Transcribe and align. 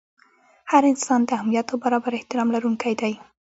هر 0.71 0.83
انسان 0.91 1.19
د 1.25 1.29
اهمیت 1.37 1.67
او 1.71 1.77
برابر 1.83 2.11
احترام 2.15 2.47
لرونکی 2.55 2.93
دی. 3.01 3.13